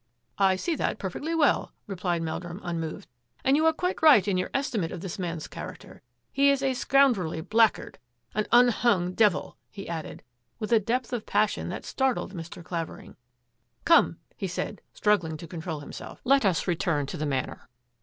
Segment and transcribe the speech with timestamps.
[0.49, 3.07] ""I see that perfectly well," replied Meldrum, unmoved,"
[3.45, 6.01] and you are quite right in your esti mate of this man's character.
[6.31, 7.99] He is a scoundrelly blackguard,
[8.33, 10.23] an unhung devil!" he added,
[10.57, 12.63] with a depth of passion that startled Mr.
[12.65, 13.15] Clavering."
[13.85, 14.17] Come!
[14.27, 17.69] '* he said, struggling to control himself," let us return to the Manor."